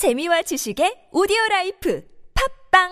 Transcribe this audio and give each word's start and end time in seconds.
재미와 0.00 0.40
지식의 0.40 1.08
오디오 1.12 1.36
라이프 1.50 2.02
팟빵 2.72 2.88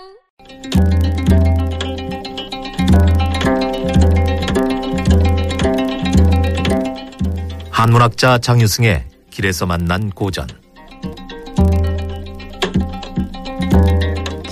한문학자 7.71 8.37
장유승의 8.37 9.07
길에서 9.31 9.65
만난 9.65 10.11
고전 10.11 10.49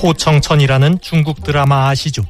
포청천이라는 0.00 1.00
중국 1.02 1.44
드라마 1.44 1.90
아시죠? 1.90 2.22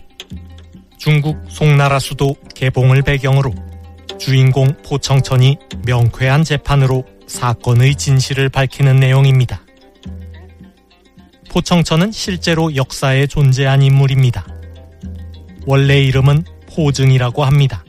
중국 0.98 1.36
송나라 1.48 2.00
수도 2.00 2.34
개봉을 2.56 3.02
배경으로 3.02 3.54
주인공 4.18 4.74
포청천이 4.84 5.56
명쾌한 5.86 6.42
재판으로 6.42 7.04
사건의 7.28 7.94
진실을 7.94 8.48
밝히는 8.48 8.96
내용입니다. 8.96 9.65
포청천은 11.56 12.12
실제로 12.12 12.76
역사에 12.76 13.26
존재한 13.26 13.80
인물입니다. 13.80 14.46
원래 15.64 16.02
이름은 16.02 16.44
포증이라고 16.74 17.46
합니다. 17.46 17.82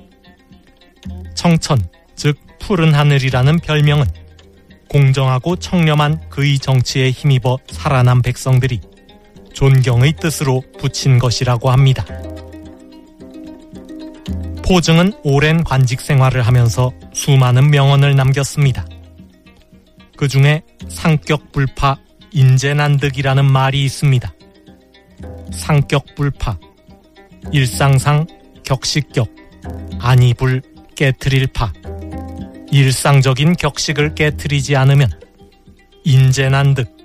청천, 1.36 1.78
즉 2.16 2.38
푸른 2.60 2.94
하늘이라는 2.94 3.60
별명은 3.60 4.06
공정하고 4.88 5.58
청렴한 5.58 6.30
그의 6.30 6.60
정치에 6.60 7.12
힘입어 7.12 7.58
살아난 7.70 8.22
백성들이 8.22 8.80
존경의 9.54 10.14
뜻으로 10.14 10.64
붙인 10.80 11.20
것이라고 11.20 11.70
합니다. 11.70 12.06
포증은 14.64 15.12
오랜 15.26 15.62
관직 15.66 16.00
생활을 16.00 16.42
하면서 16.44 16.94
수많은 17.14 17.70
명언을 17.70 18.16
남겼습니다. 18.16 18.86
그 20.16 20.30
중에 20.30 20.62
상격 20.88 21.52
불파 21.52 22.07
인재난득이라는 22.38 23.46
말이 23.46 23.84
있습니다. 23.84 24.32
상격 25.52 26.06
불파 26.14 26.60
일상상 27.52 28.28
격식격 28.64 29.28
아니불 29.98 30.62
깨트릴 30.96 31.48
파 31.48 31.74
일상적인 32.72 33.56
격식을 33.56 34.14
깨트리지 34.14 34.76
않으면 34.76 35.10
인재난득 36.04 36.96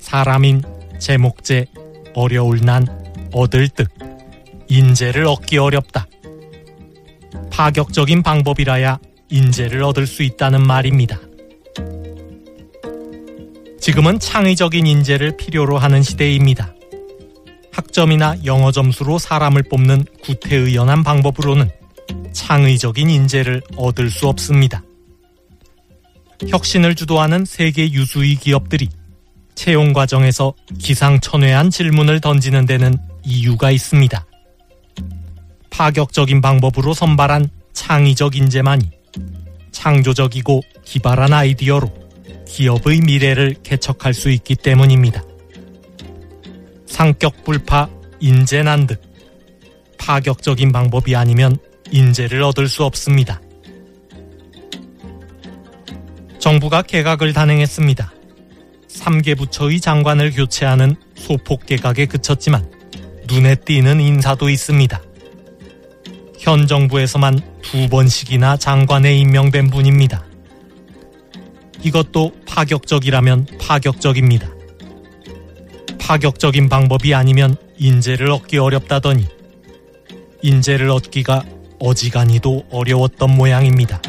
사람인 0.00 0.62
제목제 0.98 1.66
어려울 2.14 2.60
난 2.60 2.88
얻을 3.32 3.68
득 3.68 3.88
인재를 4.66 5.28
얻기 5.28 5.58
어렵다. 5.58 6.08
파격적인 7.52 8.24
방법이라야 8.24 8.98
인재를 9.30 9.84
얻을 9.84 10.08
수 10.08 10.24
있다는 10.24 10.66
말입니다. 10.66 11.20
지금은 13.86 14.18
창의적인 14.18 14.84
인재를 14.84 15.36
필요로 15.36 15.78
하는 15.78 16.02
시대입니다. 16.02 16.74
학점이나 17.70 18.34
영어 18.44 18.72
점수로 18.72 19.20
사람을 19.20 19.62
뽑는 19.62 20.06
구태의연한 20.24 21.04
방법으로는 21.04 21.70
창의적인 22.32 23.08
인재를 23.08 23.62
얻을 23.76 24.10
수 24.10 24.26
없습니다. 24.26 24.82
혁신을 26.48 26.96
주도하는 26.96 27.44
세계 27.44 27.88
유수의 27.88 28.34
기업들이 28.34 28.88
채용 29.54 29.92
과정에서 29.92 30.52
기상천외한 30.80 31.70
질문을 31.70 32.20
던지는 32.20 32.66
데는 32.66 32.98
이유가 33.22 33.70
있습니다. 33.70 34.26
파격적인 35.70 36.40
방법으로 36.40 36.92
선발한 36.92 37.50
창의적 37.72 38.34
인재만이 38.34 38.90
창조적이고 39.70 40.62
기발한 40.84 41.32
아이디어로 41.32 42.05
기업의 42.46 43.00
미래를 43.00 43.56
개척할 43.62 44.14
수 44.14 44.30
있기 44.30 44.54
때문입니다. 44.54 45.22
상격 46.86 47.44
불파 47.44 47.90
인재난득 48.20 49.02
파격적인 49.98 50.72
방법이 50.72 51.14
아니면 51.14 51.58
인재를 51.90 52.42
얻을 52.42 52.68
수 52.68 52.84
없습니다. 52.84 53.40
정부가 56.38 56.82
개각을 56.82 57.32
단행했습니다. 57.32 58.12
3개 58.88 59.36
부처의 59.36 59.80
장관을 59.80 60.30
교체하는 60.30 60.96
소폭 61.16 61.66
개각에 61.66 62.06
그쳤지만 62.06 62.70
눈에 63.28 63.56
띄는 63.56 64.00
인사도 64.00 64.48
있습니다. 64.48 65.02
현 66.38 66.66
정부에서만 66.66 67.40
두 67.62 67.88
번씩이나 67.88 68.56
장관에 68.56 69.16
임명된 69.16 69.70
분입니다. 69.70 70.24
이것도 71.86 72.32
파격적이라면 72.46 73.46
파격적입니다. 73.60 74.48
파격적인 76.00 76.68
방법이 76.68 77.14
아니면 77.14 77.56
인재를 77.78 78.28
얻기 78.32 78.58
어렵다더니 78.58 79.24
인재를 80.42 80.90
얻기가 80.90 81.44
어지간히도 81.78 82.66
어려웠던 82.70 83.36
모양입니다. 83.36 84.02